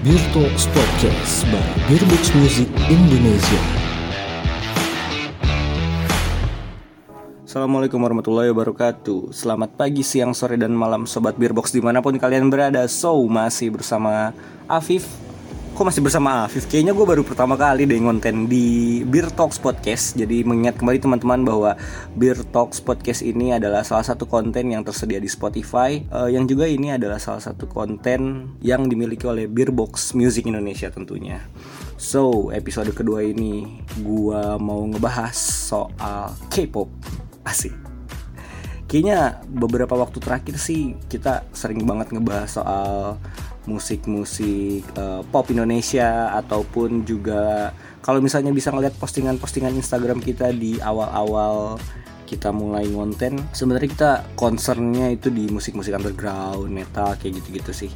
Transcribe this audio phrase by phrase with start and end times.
[0.00, 3.60] Talks Podcast by Beerbox Music Indonesia.
[7.44, 12.48] Assalamualaikum warahmatullahi wabarakatuh Selamat pagi, siang, sore, dan malam Sobat Beerbox di mana pun kalian
[12.48, 14.32] berada So, masih bersama
[14.64, 15.04] Afif
[15.80, 16.68] Kok masih bersama Afif?
[16.68, 20.12] Kayaknya gue baru pertama kali deh ngonten di Beer Talks Podcast.
[20.12, 21.72] Jadi mengingat kembali teman-teman bahwa
[22.12, 26.04] Beer Talks Podcast ini adalah salah satu konten yang tersedia di Spotify.
[26.12, 31.40] Uh, Yang juga ini adalah salah satu konten yang dimiliki oleh Beerbox Music Indonesia tentunya.
[31.96, 36.92] So, episode kedua ini gua mau ngebahas soal K-pop.
[37.48, 37.72] Asik.
[38.84, 43.16] Kayaknya beberapa waktu terakhir sih kita sering banget ngebahas soal
[43.68, 51.76] musik-musik uh, pop Indonesia ataupun juga kalau misalnya bisa ngeliat postingan-postingan Instagram kita di awal-awal
[52.24, 57.90] kita mulai ngonten sebenarnya kita concernnya itu di musik-musik underground metal kayak gitu-gitu sih.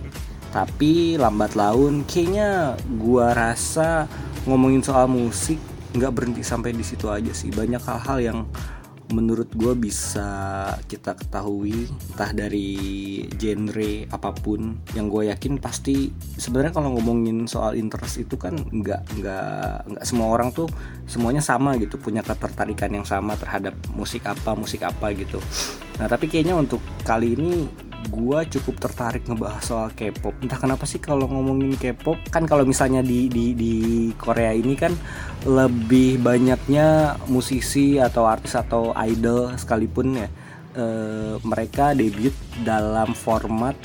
[0.51, 4.11] Tapi lambat laun kayaknya gua rasa
[4.45, 5.63] ngomongin soal musik
[5.95, 7.55] nggak berhenti sampai di situ aja sih.
[7.55, 8.39] Banyak hal-hal yang
[9.13, 10.25] menurut gue bisa
[10.89, 12.73] kita ketahui entah dari
[13.37, 16.09] genre apa pun yang gue yakin pasti
[16.41, 20.71] sebenarnya kalau ngomongin soal interest itu kan nggak nggak nggak semua orang tuh
[21.05, 25.37] semuanya sama gitu punya ketertarikan yang sama terhadap musik apa musik apa gitu.
[26.01, 27.69] Nah tapi kayaknya untuk kali ini
[28.09, 30.37] gue cukup tertarik ngebahas soal K-pop.
[30.45, 33.75] Entah kenapa sih kalau ngomongin K-pop kan kalau misalnya di di di
[34.17, 34.93] Korea ini kan
[35.49, 40.29] lebih banyaknya musisi atau artis atau idol sekalipun ya
[40.77, 40.85] e,
[41.43, 43.77] mereka debut dalam format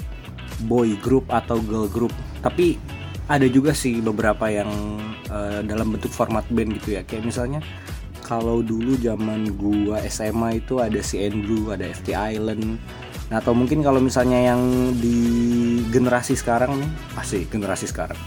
[0.65, 2.11] boy group atau girl group.
[2.43, 2.75] Tapi
[3.29, 4.71] ada juga sih beberapa yang
[5.29, 7.01] e, dalam bentuk format band gitu ya.
[7.07, 7.61] Kayak misalnya
[8.29, 12.77] kalau dulu zaman gua SMA itu ada si Andrew, ada FT Island,
[13.29, 14.61] Nah, atau mungkin kalau misalnya yang
[14.97, 15.17] di
[15.93, 18.17] generasi sekarang nih, pasti generasi sekarang.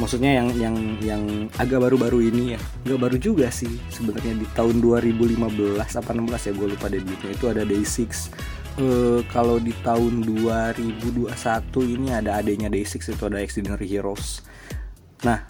[0.00, 1.22] Maksudnya yang yang yang
[1.60, 2.60] agak baru-baru ini ya.
[2.88, 7.44] Enggak baru juga sih sebenarnya di tahun 2015 apa 16 ya gue lupa debutnya itu
[7.52, 8.32] ada Day6.
[8.72, 11.28] Uh, kalau di tahun 2021
[11.92, 14.40] ini ada adanya Day6 itu ada Extraordinary Heroes.
[15.28, 15.44] Nah,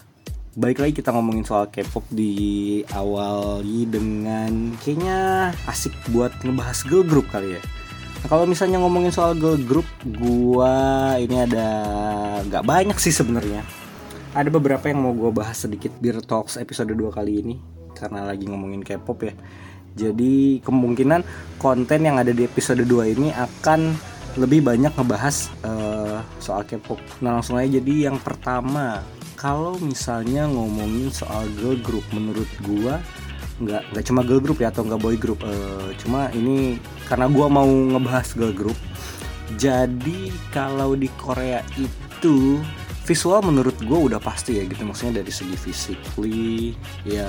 [0.59, 7.31] baik lagi kita ngomongin soal K-pop di awali dengan kayaknya asik buat ngebahas girl group
[7.31, 7.63] kali ya.
[8.23, 9.83] Nah, kalau misalnya ngomongin soal girl group,
[10.15, 11.67] gua ini ada
[12.47, 13.67] nggak banyak sih sebenarnya.
[14.31, 17.59] Ada beberapa yang mau gua bahas sedikit Beer Talks episode 2 kali ini
[17.91, 19.35] karena lagi ngomongin K-pop ya.
[19.99, 21.19] Jadi kemungkinan
[21.59, 23.91] konten yang ada di episode 2 ini akan
[24.39, 27.03] lebih banyak ngebahas uh, soal K-pop.
[27.19, 29.03] Nah langsung aja jadi yang pertama
[29.35, 33.03] kalau misalnya ngomongin soal girl group menurut gua
[33.61, 35.39] nggak nggak cuma girl group ya atau nggak boy group.
[35.45, 38.77] Uh, cuma ini karena gue mau ngebahas girl group.
[39.59, 42.57] Jadi kalau di Korea itu
[43.03, 44.81] visual menurut gue udah pasti ya gitu.
[44.87, 46.73] Maksudnya dari segi physically
[47.05, 47.27] ya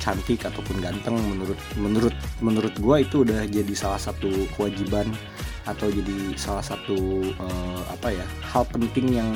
[0.00, 5.12] cantik ataupun ganteng menurut menurut menurut gue itu udah jadi salah satu kewajiban
[5.68, 9.28] atau jadi salah satu uh, apa ya hal penting yang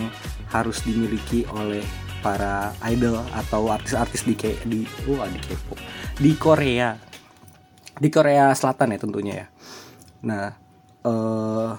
[0.49, 1.85] harus dimiliki oleh
[2.25, 4.33] para idol atau artis-artis di
[4.65, 4.81] di
[5.13, 5.77] oh, di K-pop.
[6.17, 6.97] Di Korea.
[8.01, 9.47] Di Korea Selatan ya tentunya ya.
[10.25, 10.47] Nah
[11.05, 11.71] uh,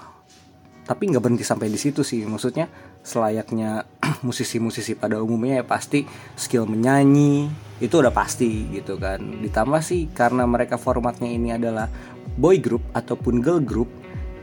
[0.86, 2.22] tapi nggak berhenti sampai di situ sih.
[2.22, 2.70] Maksudnya
[3.02, 3.82] selayaknya
[4.26, 6.06] musisi-musisi pada umumnya ya pasti
[6.38, 7.50] skill menyanyi
[7.82, 9.18] itu udah pasti gitu kan.
[9.42, 11.90] Ditambah sih karena mereka formatnya ini adalah
[12.38, 13.90] boy group ataupun girl group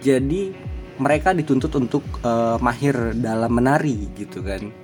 [0.03, 0.51] jadi
[0.99, 4.82] mereka dituntut untuk uh, mahir dalam menari gitu kan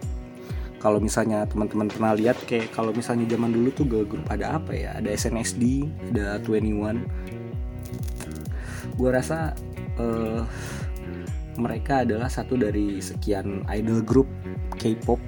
[0.79, 4.71] kalau misalnya teman-teman pernah lihat kayak kalau misalnya zaman dulu tuh girl group ada apa
[4.71, 4.95] ya?
[4.95, 5.85] Ada SNSD
[6.15, 7.03] ada 21
[8.99, 9.55] gue rasa
[9.95, 10.43] uh,
[11.55, 14.27] mereka adalah satu dari sekian idol group
[14.75, 15.19] K-pop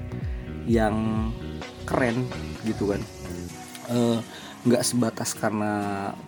[0.67, 1.27] yang
[1.87, 2.27] keren
[2.63, 3.01] gitu kan.
[4.63, 5.71] Nggak uh, sebatas karena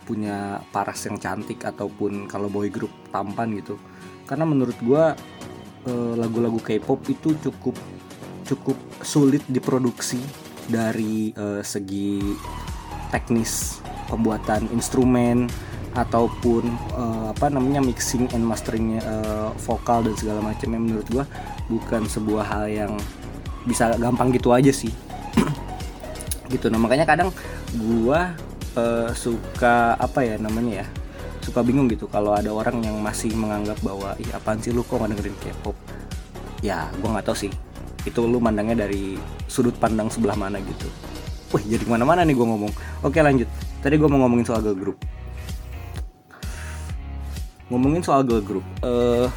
[0.04, 3.80] punya paras yang cantik ataupun kalau boy group tampan gitu.
[4.28, 5.04] Karena menurut gue
[5.88, 7.76] uh, lagu-lagu K-pop itu cukup
[8.44, 10.20] cukup sulit diproduksi
[10.68, 12.20] dari uh, segi
[13.12, 15.48] teknis pembuatan instrumen
[15.94, 16.66] ataupun
[16.98, 20.82] uh, apa namanya mixing and masteringnya uh, vokal dan segala macamnya.
[20.82, 21.26] Menurut gua
[21.70, 22.94] bukan sebuah hal yang
[23.64, 24.92] bisa gampang gitu aja sih.
[26.54, 26.70] Gitu.
[26.70, 27.30] Nah makanya kadang
[27.74, 28.38] gua
[28.78, 30.88] uh, suka apa ya namanya ya
[31.44, 34.96] suka bingung gitu kalau ada orang yang masih menganggap bahwa ih apaan sih lu kok
[34.96, 35.76] nggak dengerin K-pop?
[36.62, 37.52] Ya gua nggak tahu sih
[38.04, 39.16] itu lu mandangnya dari
[39.48, 40.88] sudut pandang sebelah mana gitu.
[41.54, 42.72] Wih jadi ke mana-mana nih gue ngomong.
[43.06, 43.48] Oke lanjut.
[43.80, 44.98] Tadi gue mau ngomongin soal girl group.
[47.72, 49.32] Ngomongin soal girl group uh,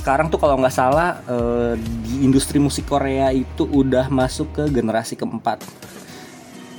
[0.00, 5.12] sekarang tuh kalau nggak salah uh, di industri musik Korea itu udah masuk ke generasi
[5.12, 5.60] keempat.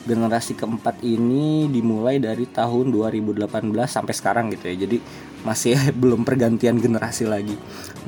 [0.10, 3.46] Generasi keempat ini dimulai dari tahun 2018
[3.86, 4.76] sampai sekarang gitu ya.
[4.90, 4.98] Jadi
[5.46, 7.54] masih belum pergantian generasi lagi.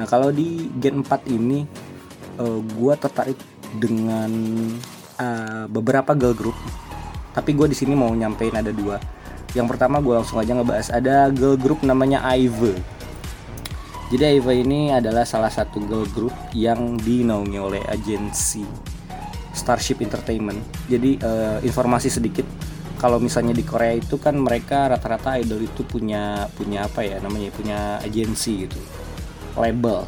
[0.02, 1.68] Nah kalau di gen 4 ini
[2.40, 3.40] uh, gue tertarik
[3.78, 4.32] dengan
[5.20, 6.58] uh, beberapa girl group.
[7.34, 9.02] Tapi gue di sini mau nyampein ada dua.
[9.58, 12.78] Yang pertama gue langsung aja ngebahas ada girl group namanya IVE
[14.14, 18.62] jadi IVE ini adalah salah satu girl group yang dinaungi oleh agensi
[19.58, 20.62] Starship Entertainment.
[20.86, 22.46] Jadi uh, informasi sedikit
[23.02, 27.50] kalau misalnya di Korea itu kan mereka rata-rata idol itu punya punya apa ya namanya
[27.58, 28.78] punya agensi gitu.
[29.58, 30.06] Label.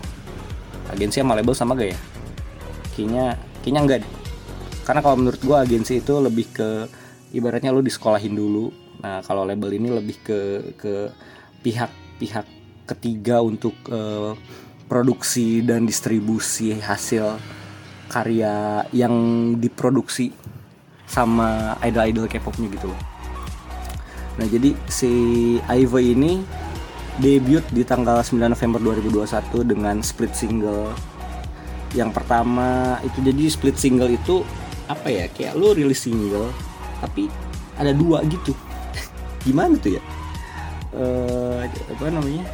[0.94, 2.00] Agensi sama label sama gak ya
[2.96, 4.12] kayaknya kayaknya enggak deh
[4.86, 6.70] karena kalau menurut gue agensi itu lebih ke
[7.36, 8.72] ibaratnya lu disekolahin dulu
[9.04, 10.40] nah kalau label ini lebih ke
[10.80, 10.94] ke
[11.62, 12.48] pihak-pihak
[12.86, 14.38] ketiga untuk uh,
[14.86, 17.42] produksi dan distribusi hasil
[18.06, 19.14] karya yang
[19.58, 20.30] diproduksi
[21.10, 23.02] sama idol-idol K-popnya gitu loh.
[24.38, 25.12] Nah jadi si
[25.66, 26.46] Ive ini
[27.18, 30.92] debut di tanggal 9 November 2021 dengan split single
[31.96, 34.44] yang pertama itu jadi split single itu
[34.86, 36.52] apa ya kayak lu rilis single
[37.00, 37.32] tapi
[37.80, 38.52] ada dua gitu.
[39.48, 40.04] Gimana tuh ya?
[40.96, 42.46] Uh, apa namanya?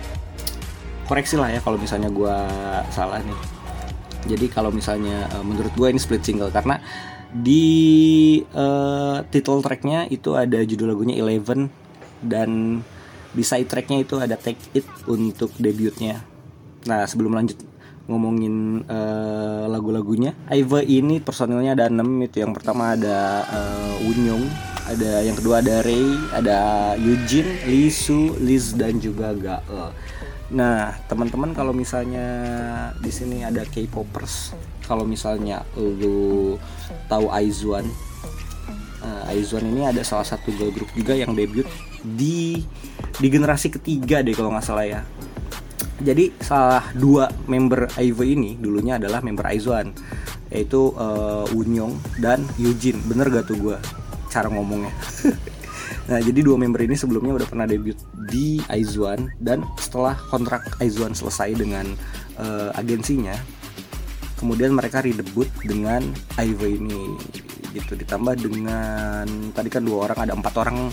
[1.10, 2.38] Koreksi lah ya kalau misalnya gue
[2.94, 3.40] salah nih.
[4.32, 6.78] Jadi kalau misalnya uh, menurut gue ini split single karena
[7.32, 11.72] di uh, title tracknya itu ada judul lagunya Eleven
[12.22, 12.82] dan
[13.32, 16.22] di side tracknya itu ada Take It untuk debutnya.
[16.86, 17.71] Nah sebelum lanjut
[18.12, 20.36] ngomongin uh, lagu-lagunya.
[20.52, 24.44] Iva ini personilnya ada 6 itu yang pertama ada uh, Wunyong
[24.92, 26.60] ada yang kedua ada Ray ada
[27.00, 29.96] Eugene Lee Su Liz dan juga Gael.
[30.52, 32.28] Nah teman-teman kalau misalnya
[33.00, 34.52] di sini ada K-popers
[34.84, 36.60] kalau misalnya lu
[37.08, 37.88] tahu Aizuan
[39.00, 41.66] uh, Aizuan ini ada salah satu girl group juga yang debut
[42.04, 42.66] di
[43.22, 45.02] di generasi ketiga deh kalau nggak salah ya
[46.02, 49.94] jadi salah dua member Ive ini dulunya adalah member Aizuan
[50.52, 53.78] yaitu uh, Wunyong dan Eugene bener gak tuh gue
[54.28, 54.92] cara ngomongnya?
[56.02, 57.96] Nah jadi dua member ini sebelumnya udah pernah debut
[58.32, 61.88] di Aizuan dan setelah kontrak Aizuan selesai dengan
[62.42, 63.36] uh, agensinya
[64.42, 66.02] kemudian mereka redebut dengan
[66.42, 67.16] Ive ini
[67.72, 67.94] gitu.
[67.94, 70.90] Ditambah dengan tadi kan dua orang ada empat orang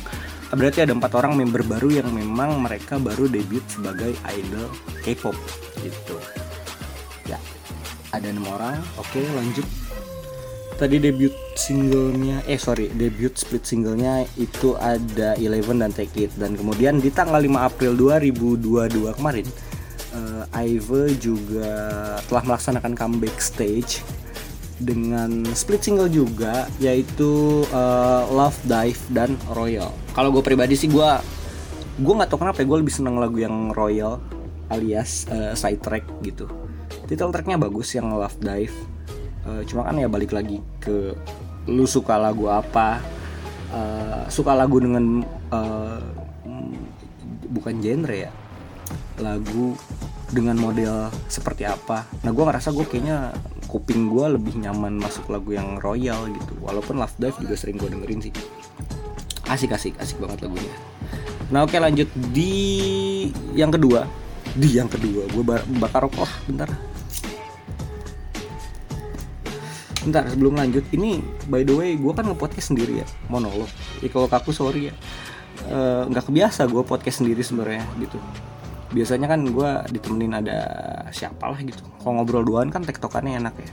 [0.56, 4.68] berarti ada empat orang member baru yang memang mereka baru debut sebagai idol
[5.04, 5.36] K-pop.
[5.84, 6.16] Gitu.
[7.28, 7.36] Ya
[8.12, 8.80] ada enam orang.
[8.96, 9.66] Oke lanjut.
[10.78, 16.32] Tadi debut singlenya eh sorry debut split singlenya itu ada Eleven dan Take It.
[16.38, 19.46] Dan kemudian di tanggal 5 April 2022 kemarin
[20.14, 21.74] uh, Ive juga
[22.30, 24.06] telah melaksanakan comeback stage
[24.78, 29.90] dengan split single juga yaitu uh, Love Dive dan Royal.
[30.18, 31.10] Kalau gue pribadi sih gue
[32.02, 34.18] gue nggak tahu kenapa ya gue lebih seneng lagu yang Royal
[34.66, 36.50] alias uh, side track gitu.
[37.06, 38.74] Title tracknya bagus yang Love Dive.
[39.46, 41.14] Uh, cuma kan ya balik lagi ke
[41.70, 42.98] lu suka lagu apa,
[43.70, 45.22] uh, suka lagu dengan
[45.54, 46.02] uh,
[47.54, 48.34] bukan genre ya,
[49.22, 49.78] lagu
[50.34, 52.10] dengan model seperti apa.
[52.26, 53.30] Nah gue ngerasa gue kayaknya
[53.70, 57.92] kuping gue lebih nyaman masuk lagu yang royal gitu walaupun Love Dive juga sering gue
[57.92, 58.32] dengerin sih
[59.49, 60.75] asik asik asik banget lagunya.
[61.49, 62.52] Nah oke lanjut di
[63.57, 64.05] yang kedua.
[64.52, 65.45] Di yang kedua gue
[65.81, 66.69] bakar rokok lah bentar.
[70.05, 73.69] Bentar sebelum lanjut ini by the way gue kan nge-podcast sendiri ya monolog.
[74.05, 74.95] Ya kalau kaku sorry ya.
[76.09, 78.21] Nggak uh, kebiasa gue podcast sendiri sebenarnya gitu.
[78.88, 80.59] Biasanya kan gue ditemenin ada
[81.12, 81.85] siapa lah gitu.
[82.00, 83.71] Kalau ngobrol duaan kan tektokannya enak ya.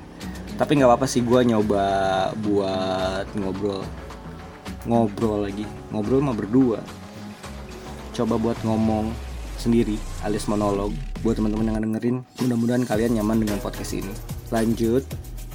[0.56, 1.84] Tapi nggak apa-apa sih gue nyoba
[2.40, 3.84] buat ngobrol
[4.86, 6.80] ngobrol lagi ngobrol mah berdua
[8.16, 9.12] coba buat ngomong
[9.60, 10.94] sendiri alias monolog
[11.26, 14.14] buat teman-teman yang dengerin mudah-mudahan kalian nyaman dengan podcast ini
[14.54, 15.04] lanjut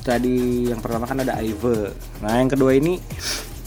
[0.02, 2.98] tadi yang pertama kan ada Ive nah yang kedua ini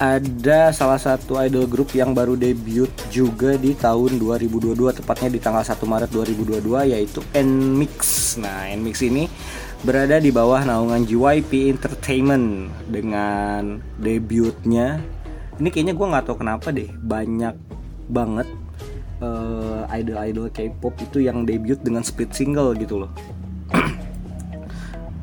[0.02, 5.62] ada salah satu idol group yang baru debut juga di tahun 2022 tepatnya di tanggal
[5.62, 7.98] 1 Maret 2022 yaitu NMIX.
[8.42, 9.30] Nah, NMIX ini
[9.86, 14.98] berada di bawah naungan JYP Entertainment dengan debutnya.
[15.64, 17.56] Ini kayaknya gue nggak tahu kenapa deh banyak
[18.12, 18.52] banget
[19.24, 23.12] uh, idol-idol K-pop itu yang debut dengan split single gitu loh.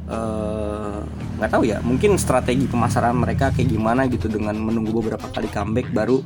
[0.08, 1.04] uh,
[1.36, 5.92] nggak tahu ya mungkin strategi pemasaran mereka kayak gimana gitu dengan menunggu beberapa kali comeback
[5.92, 6.24] baru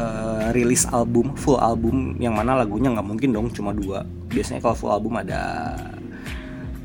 [0.00, 4.76] uh, rilis album full album yang mana lagunya nggak mungkin dong cuma dua biasanya kalau
[4.80, 5.40] full album ada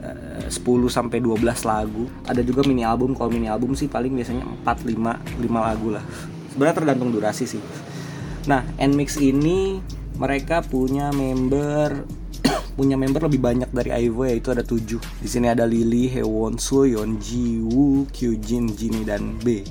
[0.03, 2.11] eh, 10 sampai 12 lagu.
[2.27, 3.15] Ada juga mini album.
[3.15, 6.03] Kalau mini album sih paling biasanya 4 5 5 lagu lah.
[6.57, 7.61] Sebenarnya tergantung durasi sih.
[8.49, 9.77] Nah, Nmix ini
[10.17, 12.01] mereka punya member
[12.81, 14.97] punya member lebih banyak dari IVE yaitu ada 7.
[14.97, 19.61] Di sini ada Lily, Hewon Soo, Yeonji, Woo, Kyujin, Jinny dan B.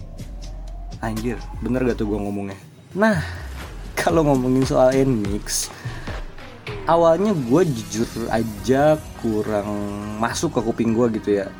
[1.02, 2.54] Anjir, bener gak tuh gue ngomongnya?
[2.94, 3.18] Nah,
[4.06, 5.74] kalau ngomongin soal Nmix,
[6.86, 9.74] awalnya gue jujur aja kurang
[10.22, 11.50] masuk ke kuping gue gitu ya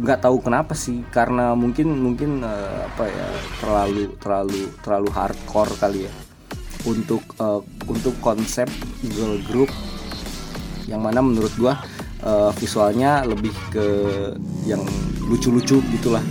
[0.00, 3.26] nggak tahu kenapa sih karena mungkin mungkin uh, apa ya
[3.60, 6.12] terlalu terlalu terlalu hardcore kali ya.
[6.88, 8.64] Untuk uh, untuk konsep
[9.04, 9.68] girl group
[10.88, 11.74] yang mana menurut gue
[12.24, 13.86] uh, visualnya lebih ke
[14.64, 14.80] yang
[15.28, 16.24] lucu-lucu gitulah.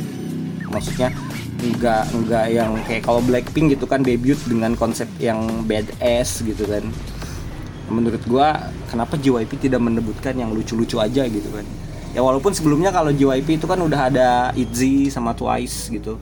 [0.74, 1.14] Maksudnya
[1.60, 6.82] nggak nggak yang kayak kalau Blackpink gitu kan debut dengan konsep yang badass gitu kan.
[7.90, 11.66] Menurut gua kenapa JYP tidak mendebutkan yang lucu-lucu aja gitu kan
[12.14, 16.18] ya walaupun sebelumnya kalau JYP itu kan udah ada ITZY sama Twice gitu.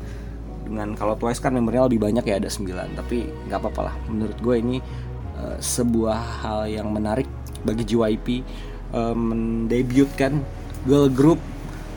[0.67, 3.95] Dengan kalau Twice kan membernya lebih banyak ya ada 9 tapi nggak apa-apa lah.
[4.11, 4.77] Menurut gue ini
[5.39, 7.27] uh, sebuah hal yang menarik
[7.63, 8.27] bagi JYP
[8.91, 10.43] uh, mendebutkan
[10.83, 11.39] girl group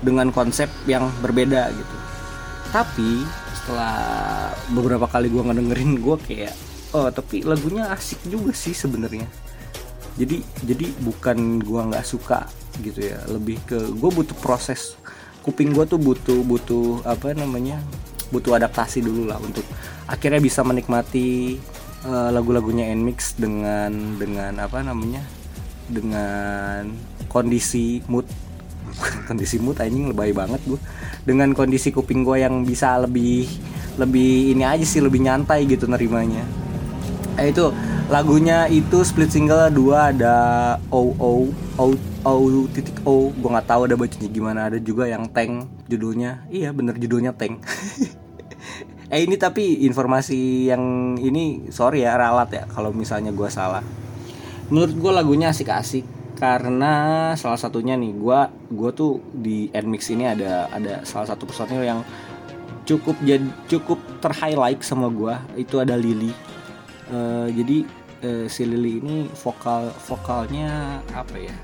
[0.00, 1.96] dengan konsep yang berbeda gitu.
[2.70, 3.26] Tapi
[3.58, 3.94] setelah
[4.70, 6.54] beberapa kali gue ngedengerin gue kayak
[6.94, 9.26] oh tapi lagunya asik juga sih sebenarnya.
[10.18, 12.44] Jadi jadi bukan gua nggak suka
[12.78, 13.18] gitu ya.
[13.26, 14.94] Lebih ke gue butuh proses.
[15.42, 17.80] Kuping gue tuh butuh butuh apa namanya
[18.30, 19.66] butuh adaptasi dulu lah untuk
[20.06, 21.58] akhirnya bisa menikmati
[22.06, 25.24] uh, lagu-lagunya Nmix dengan dengan apa namanya
[25.90, 26.86] dengan
[27.26, 28.26] kondisi mood.
[29.30, 30.80] Kondisi mood anjing lebay banget gue
[31.22, 33.46] dengan kondisi kuping gue yang bisa lebih
[34.00, 36.42] lebih ini aja sih lebih nyantai gitu nerimanya.
[37.38, 37.70] Eh itu
[38.10, 40.36] lagunya itu split single dua ada
[40.90, 41.46] O O
[41.78, 41.86] O
[42.26, 42.34] O
[42.74, 43.30] titik O.
[43.30, 44.60] Gue nggak tahu ada bacanya gimana.
[44.66, 46.44] Ada juga yang tank judulnya.
[46.50, 47.62] Iya bener judulnya tank
[49.10, 53.82] eh ini tapi informasi yang ini sorry ya ralat ya kalau misalnya gue salah.
[54.70, 56.06] Menurut gue lagunya asik-asik
[56.38, 58.40] karena salah satunya nih gue
[58.70, 62.00] gue tuh di Nmix ini ada ada salah satu personil yang
[62.86, 66.30] cukup jadi cukup terhighlight sama gue itu ada Lily.
[67.10, 67.82] Uh, jadi
[68.24, 71.56] uh, si Lily ini vokal vokalnya apa ya?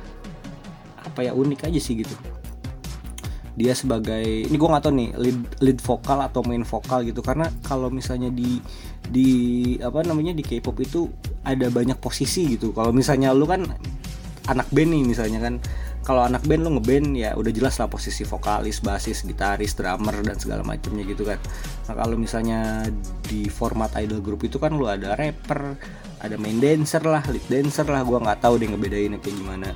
[1.07, 2.13] Apa ya unik aja sih gitu.
[3.57, 7.25] Dia sebagai ini gue nggak tahu nih lead lead vokal atau main vokal gitu.
[7.25, 8.61] Karena kalau misalnya di
[9.07, 9.31] di
[9.81, 11.09] apa namanya di K-pop itu
[11.41, 12.77] ada banyak posisi gitu.
[12.77, 13.65] Kalau misalnya lu kan
[14.53, 15.57] anak band nih misalnya kan.
[16.07, 20.39] Kalau anak band lo ngeband ya udah jelas lah posisi vokalis, basis, gitaris, drummer dan
[20.39, 21.35] segala macamnya gitu kan.
[21.91, 22.87] Nah kalau misalnya
[23.27, 25.75] di format idol group itu kan lo ada rapper,
[26.27, 29.69] ada main dancer lah, lead dancer lah, gue nggak tahu deh ngebedainnya kayak gimana.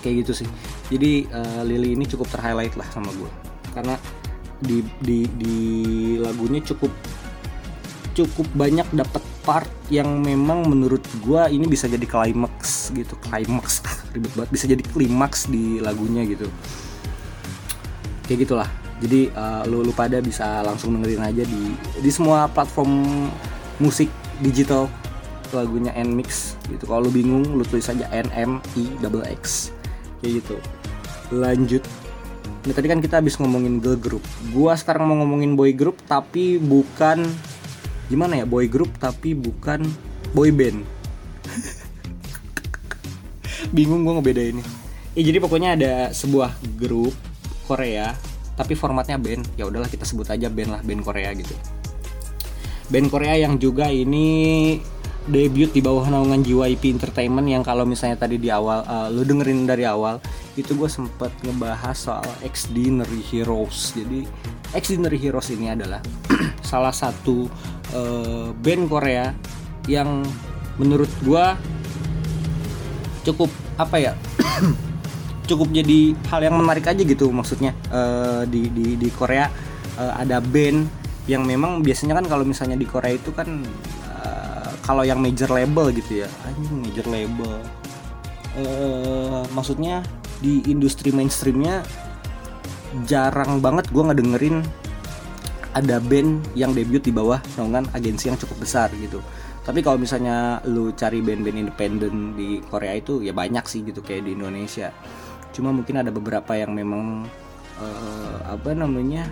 [0.00, 0.48] Kayak gitu sih.
[0.86, 4.00] Jadi uh, Lily ini cukup terhighlight lah sama gue karena
[4.56, 5.56] di di di
[6.16, 6.88] lagunya cukup
[8.16, 13.12] cukup banyak dapat part yang memang menurut gua ini bisa jadi klimaks gitu.
[13.28, 13.84] Klimaks
[14.16, 14.50] ribet banget.
[14.50, 16.48] Bisa jadi klimaks di lagunya gitu.
[18.24, 18.68] Kayak gitulah.
[19.04, 23.28] Jadi uh, lu lu pada bisa langsung dengerin aja di di semua platform
[23.76, 24.08] musik
[24.40, 24.88] digital
[25.52, 26.88] lagunya Nmix gitu.
[26.88, 29.70] Kalau lu bingung lu tulis aja N M I double X.
[30.22, 30.56] Kayak gitu.
[31.34, 31.82] Lanjut.
[32.66, 34.24] Ini tadi kan kita habis ngomongin girl group.
[34.50, 37.22] Gua sekarang mau ngomongin boy group tapi bukan
[38.10, 39.86] gimana ya boy group tapi bukan
[40.34, 40.82] boy band.
[43.74, 44.66] Bingung gue ngebedainnya.
[45.14, 47.14] Ya jadi pokoknya ada sebuah grup
[47.70, 48.18] Korea
[48.58, 49.46] tapi formatnya band.
[49.54, 51.54] Ya udahlah kita sebut aja band lah band Korea gitu.
[52.86, 54.78] Band Korea yang juga ini
[55.26, 59.66] debut di bawah naungan JYP Entertainment yang kalau misalnya tadi di awal uh, lu dengerin
[59.66, 60.22] dari awal
[60.54, 63.90] itu gue sempet ngebahas soal Extraordinary Heroes.
[63.92, 64.22] Jadi
[64.70, 65.98] Extraordinary Heroes ini adalah
[66.70, 67.50] salah satu
[67.90, 69.34] uh, band Korea
[69.90, 70.22] yang
[70.78, 71.44] menurut gue
[73.26, 74.12] cukup apa ya
[75.50, 79.50] cukup jadi hal yang menarik aja gitu maksudnya uh, di di di Korea.
[79.96, 80.86] Uh, ada band
[81.26, 83.66] yang memang biasanya kan kalau misalnya di Korea itu kan
[84.86, 86.28] kalau yang major label gitu ya.
[86.46, 87.52] Anjing major label.
[88.56, 90.00] Uh, maksudnya
[90.40, 91.84] di industri mainstreamnya
[93.04, 94.64] jarang banget gue ngedengerin
[95.76, 99.20] ada band yang debut di bawah naungan agensi yang cukup besar gitu.
[99.66, 104.24] Tapi kalau misalnya lu cari band-band independen di Korea itu ya banyak sih gitu kayak
[104.24, 104.94] di Indonesia.
[105.52, 107.26] Cuma mungkin ada beberapa yang memang
[107.82, 109.28] uh, apa namanya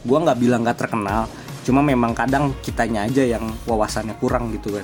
[0.00, 1.28] gue nggak bilang gak terkenal
[1.70, 4.82] cuma memang kadang kitanya aja yang wawasannya kurang gitu kan.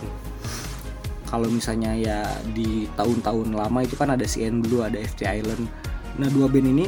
[1.27, 2.23] Kalau misalnya ya
[2.55, 5.67] di tahun-tahun lama itu kan ada CN Blue ada FT Island.
[6.15, 6.87] Nah dua band ini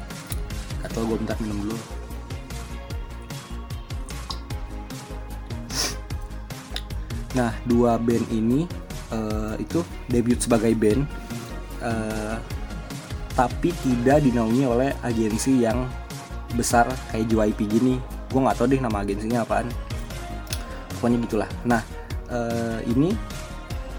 [0.88, 1.76] atau gue bentar minum dulu.
[7.36, 8.64] Nah dua band ini
[9.12, 11.04] uh, itu debut sebagai band
[11.84, 12.40] uh,
[13.36, 15.84] tapi tidak dinaungi oleh agensi yang
[16.56, 18.00] besar kayak JYP gini
[18.32, 19.68] gue nggak tahu deh nama agensinya apaan
[20.96, 21.84] pokoknya gitulah nah
[22.32, 23.12] uh, ini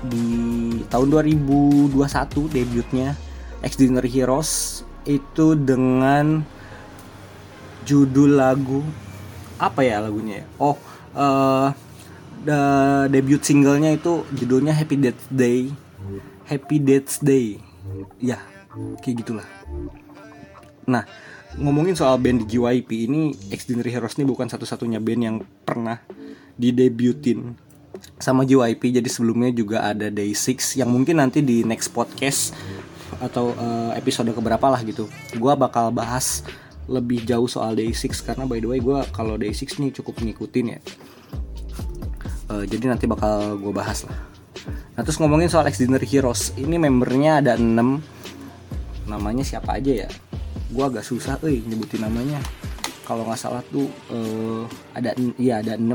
[0.03, 0.27] di
[0.91, 1.95] tahun 2021
[2.51, 3.15] debutnya
[3.63, 6.43] Extraordinary Heroes itu dengan
[7.87, 8.83] judul lagu
[9.59, 10.45] apa ya lagunya ya?
[10.59, 10.75] Oh,
[11.15, 11.71] uh,
[12.43, 12.59] the
[13.07, 15.71] debut singlenya itu judulnya Happy Death Day.
[16.43, 17.63] Happy Death Day.
[18.19, 18.43] Ya,
[18.99, 19.47] kayak gitulah.
[20.83, 21.07] Nah,
[21.59, 23.21] ngomongin soal band di JYP ini
[23.53, 26.01] Extraordinary Heroes ini bukan satu-satunya band yang pernah
[26.57, 27.53] didebutin
[28.17, 32.57] sama JYP jadi sebelumnya juga ada Day6 yang mungkin nanti di next podcast
[33.21, 35.05] atau uh, episode keberapa lah gitu.
[35.37, 36.41] Gue bakal bahas
[36.89, 40.79] lebih jauh soal Day6 karena by the way gue kalau Day6 nih cukup ngikutin ya.
[42.49, 44.17] Uh, jadi nanti bakal gue bahas lah.
[44.97, 47.69] Nah terus ngomongin soal Extraordinary Heroes ini membernya ada 6
[49.03, 50.09] namanya siapa aja ya
[50.73, 52.41] gue agak susah eh nyebutin namanya.
[53.05, 54.65] Kalau nggak salah tuh uh,
[54.97, 55.85] ada iya ada 6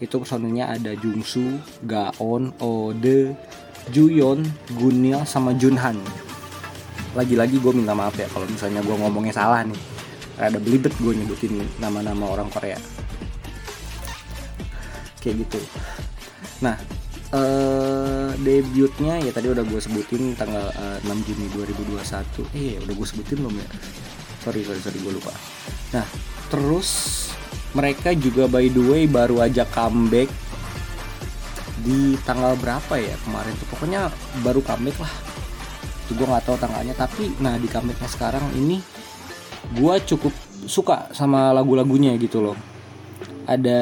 [0.00, 3.36] itu personilnya ada Jungsu, Gaon, Ode,
[3.92, 6.00] Juyon, Gunil sama Junhan.
[7.12, 9.76] Lagi-lagi gue minta maaf ya kalau misalnya gue ngomongnya salah nih.
[10.40, 12.80] Ada belibet gue nyebutin nama-nama orang Korea.
[15.20, 15.60] Kayak gitu.
[16.64, 16.80] Nah
[17.34, 23.06] uh, debutnya ya tadi udah gue sebutin tanggal uh, 6 Juni 2021 eh udah gue
[23.06, 23.68] sebutin belum ya?
[24.42, 25.32] Sorry sorry sorry gue lupa.
[25.94, 26.06] Nah
[26.50, 26.88] terus
[27.70, 30.26] mereka juga by the way baru aja comeback
[31.80, 33.68] di tanggal berapa ya kemarin tuh?
[33.72, 34.10] Pokoknya
[34.42, 35.12] baru comeback lah.
[36.06, 38.82] Itu gue nggak tahu tanggalnya tapi nah di comebacknya sekarang ini
[39.76, 40.34] gue cukup
[40.66, 42.58] suka sama lagu-lagunya gitu loh.
[43.50, 43.80] Ada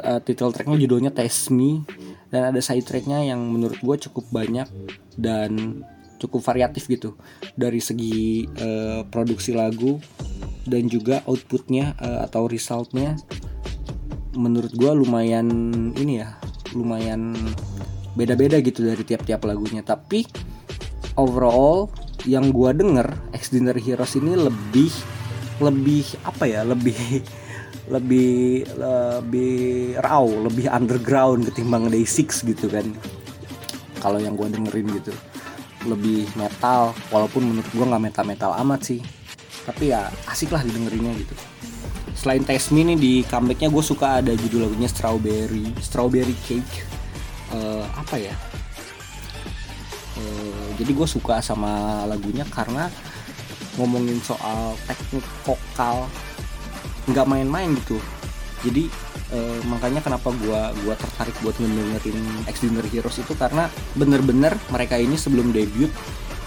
[0.00, 1.84] uh, title tracknya judulnya Test Me
[2.28, 4.68] dan ada side tracknya yang menurut gue cukup banyak
[5.16, 5.82] dan
[6.18, 7.16] cukup variatif gitu.
[7.56, 9.96] Dari segi uh, produksi lagu
[10.68, 13.16] dan juga outputnya uh, atau resultnya
[14.36, 15.48] menurut gue lumayan
[15.96, 16.36] ini ya
[16.76, 17.32] lumayan
[18.12, 19.80] beda-beda gitu dari tiap-tiap lagunya.
[19.80, 20.26] Tapi
[21.18, 21.90] overall
[22.26, 24.90] yang gua denger Extraordinary Heroes ini lebih
[25.58, 26.94] lebih apa ya lebih
[27.88, 32.86] lebih lebih raw lebih underground ketimbang Day6 gitu kan.
[33.98, 35.12] Kalau yang gua dengerin gitu
[35.86, 39.00] lebih metal walaupun menurut gua nggak metal metal amat sih.
[39.64, 41.34] Tapi ya asik lah didengerinnya gitu.
[42.18, 46.82] Selain Me nih di comebacknya gue suka ada judul lagunya Strawberry Strawberry Cake.
[47.54, 48.34] Uh, apa ya?
[50.18, 52.90] Uh, jadi gue suka sama lagunya karena
[53.78, 56.10] ngomongin soal teknik vokal
[57.08, 57.98] nggak main-main gitu.
[58.62, 58.90] Jadi
[59.32, 65.14] uh, makanya kenapa gue gua tertarik buat ngedengerin Extraordinary Heroes itu karena bener-bener mereka ini
[65.14, 65.90] sebelum debut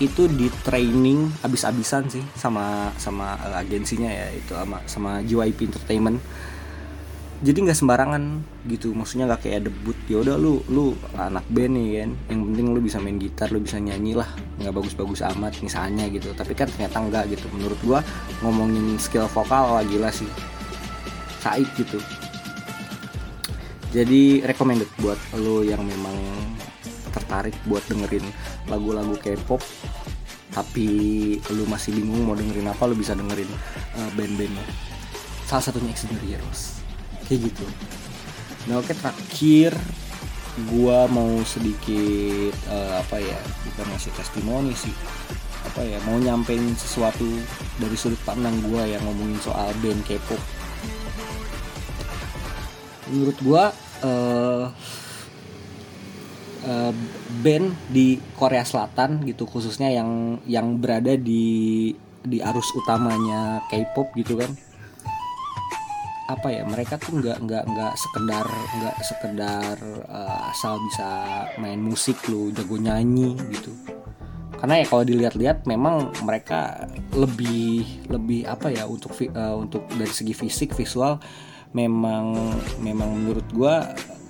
[0.02, 6.18] itu di training abis-abisan sih sama sama agensinya ya itu sama sama JYP Entertainment
[7.42, 8.24] jadi nggak sembarangan
[8.70, 12.12] gitu maksudnya nggak kayak debut ya udah lu lu anak band nih kan.
[12.30, 14.30] Yang penting lu bisa main gitar lu bisa nyanyi lah
[14.62, 16.30] nggak bagus-bagus amat misalnya gitu.
[16.38, 17.50] Tapi kan ternyata enggak gitu.
[17.50, 18.06] Menurut gua
[18.46, 20.30] ngomongin skill vokal wah gila sih.
[21.42, 21.98] Said gitu.
[23.90, 26.14] Jadi recommended buat lo yang memang
[27.10, 28.24] tertarik buat dengerin
[28.70, 29.60] lagu-lagu K-pop
[30.52, 30.88] tapi
[31.52, 33.50] lu masih bingung mau dengerin apa lu bisa dengerin
[33.98, 34.64] uh, band-bandnya.
[35.50, 36.81] Salah satunya Extraordinary Heroes
[37.32, 37.64] kayak gitu.
[38.68, 39.72] Nah oke terakhir
[40.68, 43.40] gua mau sedikit uh, apa ya
[43.72, 44.92] bukan ngasih testimoni sih.
[45.72, 47.24] Apa ya mau nyampein sesuatu
[47.80, 50.42] dari sudut pandang gua yang ngomongin soal band K-pop.
[53.16, 53.72] Menurut gua
[54.04, 54.68] uh,
[56.68, 56.94] uh,
[57.40, 61.96] band di Korea Selatan gitu khususnya yang yang berada di
[62.28, 64.52] di arus utamanya K-pop gitu kan
[66.36, 68.48] apa ya mereka tuh nggak nggak nggak sekedar
[68.80, 69.76] nggak sekedar
[70.08, 71.10] uh, asal bisa
[71.60, 73.72] main musik lo jago nyanyi gitu.
[74.62, 76.86] Karena ya kalau dilihat-lihat memang mereka
[77.18, 81.18] lebih lebih apa ya untuk uh, untuk dari segi fisik visual
[81.74, 82.38] memang
[82.78, 83.76] memang menurut gue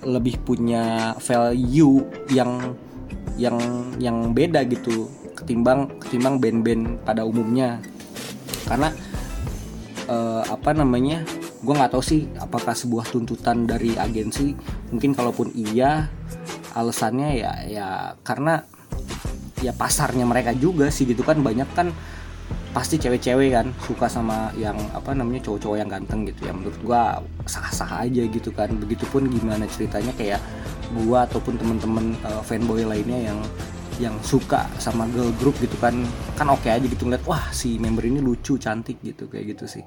[0.08, 2.00] lebih punya value
[2.32, 2.74] yang
[3.36, 3.58] yang
[4.00, 7.82] yang beda gitu ketimbang ketimbang band-band pada umumnya.
[8.64, 8.88] Karena
[10.08, 11.26] uh, apa namanya
[11.62, 14.50] gue nggak tahu sih apakah sebuah tuntutan dari agensi?
[14.90, 16.10] Mungkin kalaupun iya
[16.74, 17.86] alasannya ya ya
[18.26, 18.66] karena
[19.62, 21.38] ya pasarnya mereka juga sih gitu kan.
[21.38, 21.94] Banyak kan
[22.74, 26.52] pasti cewek-cewek kan suka sama yang apa namanya cowok-cowok yang ganteng gitu ya.
[26.52, 28.74] Menurut gua sah-sah aja gitu kan.
[28.82, 30.42] Begitupun gimana ceritanya kayak
[31.06, 33.38] gua ataupun temen-temen uh, fanboy lainnya yang
[34.02, 35.94] yang suka sama girl group gitu kan
[36.34, 39.78] kan oke okay aja gitu ngeliat wah si member ini lucu cantik gitu kayak gitu
[39.78, 39.84] sih.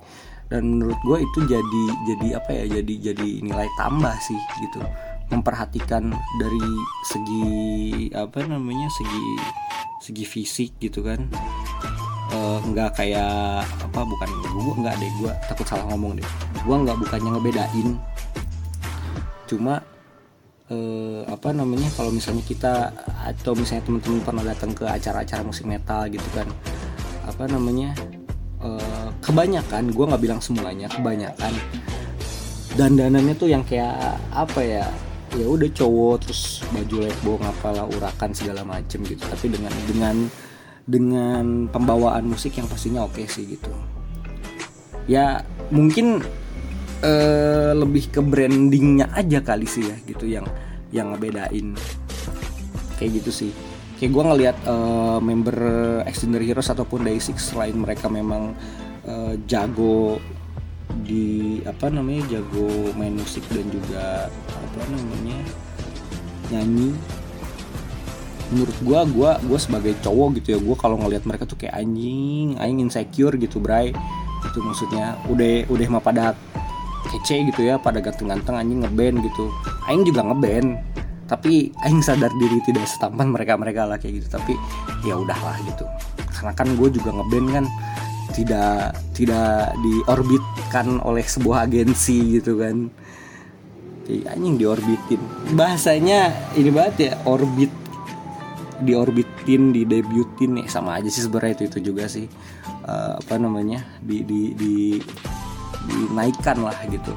[0.47, 4.80] Dan menurut gue itu jadi jadi apa ya jadi jadi nilai tambah sih gitu.
[5.28, 6.63] Memperhatikan dari
[7.12, 7.49] segi
[8.15, 9.25] apa namanya segi
[10.06, 11.28] segi fisik gitu kan.
[12.32, 16.28] Uh, nggak kayak apa bukan gue nggak deh gue takut salah ngomong deh.
[16.63, 17.89] Gue nggak bukannya ngebedain.
[19.49, 19.82] Cuma
[20.71, 22.93] uh, apa namanya kalau misalnya kita
[23.25, 26.47] atau misalnya teman-teman pernah datang ke acara-acara musik metal gitu kan
[27.25, 27.97] apa namanya
[28.62, 31.54] uh, kebanyakan gue nggak bilang semuanya kebanyakan
[32.75, 34.86] dandanannya tuh yang kayak apa ya
[35.36, 39.23] ya udah cowok terus baju lebong apalah urakan segala macem gitu.
[39.28, 40.15] Tapi dengan dengan
[40.86, 43.71] dengan pembawaan musik yang pastinya oke okay sih gitu.
[45.06, 46.23] Ya mungkin
[47.06, 50.46] uh, lebih ke brandingnya aja kali sih ya gitu yang
[50.89, 51.78] yang ngebedain.
[52.98, 53.52] Kayak gitu sih.
[53.96, 55.58] Kayak gue ngelihat uh, member
[56.04, 58.52] extender heroes ataupun day six selain mereka memang
[59.08, 60.20] uh, jago
[61.06, 65.39] di apa namanya jago main musik dan juga apa namanya
[66.52, 66.91] nyanyi.
[68.52, 72.60] Menurut gue gue gue sebagai cowok gitu ya gue kalau ngelihat mereka tuh kayak anjing
[72.60, 73.96] anjing insecure gitu bray.
[74.46, 76.36] Itu maksudnya udah udah mah pada
[77.10, 79.52] kece gitu ya pada ganteng-ganteng anjing ngeband gitu.
[79.89, 80.78] Aing juga ngeband
[81.26, 84.28] tapi aing sadar diri tidak setampan mereka-mereka lah kayak gitu.
[84.38, 84.54] Tapi
[85.06, 85.86] ya udahlah gitu.
[86.30, 87.65] Karena kan gue juga ngeband kan
[88.36, 92.89] tidak tidak diorbitkan oleh sebuah agensi gitu kan.
[94.06, 95.22] Kayak anjing diorbitin.
[95.58, 97.74] Bahasanya ini banget ya orbit
[98.76, 102.30] diorbitin di debutin nih sama aja sih sebenarnya itu itu juga sih.
[102.86, 105.02] Uh, apa namanya di di di
[105.88, 107.13] dinaikkan lah gitu.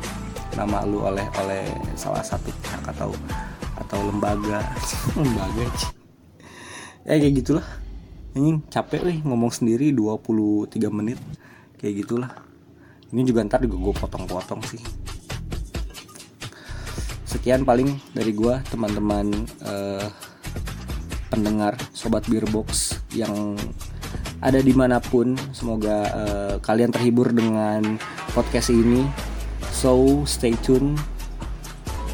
[0.57, 3.12] Nama lu oleh oleh salah satu pihak atau
[3.78, 4.62] atau lembaga.
[5.18, 5.96] Lembaga
[7.09, 7.66] ya kayak gitulah.
[8.37, 11.16] Ini capek nih ngomong sendiri 23 menit.
[11.81, 12.31] Kayak gitulah.
[13.09, 14.83] Ini juga ntar juga gue potong-potong sih.
[17.24, 19.33] Sekian paling dari gue teman-teman
[19.64, 20.07] uh,
[21.33, 23.57] pendengar sobat beerbox yang
[24.44, 25.33] ada di mana pun.
[25.57, 27.96] Semoga uh, kalian terhibur dengan
[28.33, 29.09] podcast ini.
[29.73, 30.97] So stay tune.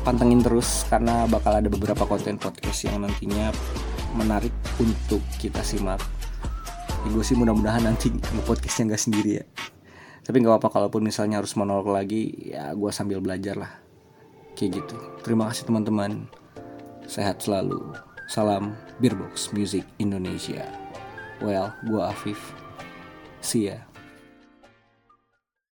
[0.05, 3.49] Pantengin terus karena bakal ada beberapa konten podcast yang nantinya
[4.15, 6.03] menarik untuk kita simak.
[7.05, 8.13] Ya, gue sih mudah-mudahan nanti
[8.45, 9.45] podcastnya nggak sendiri ya.
[10.25, 13.73] Tapi nggak apa-apa kalaupun misalnya harus monolog lagi ya gue sambil belajar lah.
[14.53, 14.97] Kayak gitu.
[15.25, 16.29] Terima kasih teman-teman.
[17.09, 17.97] Sehat selalu.
[18.29, 20.65] Salam Beerbox Music Indonesia.
[21.41, 22.41] Well gue Afif.
[23.45, 23.94] See ya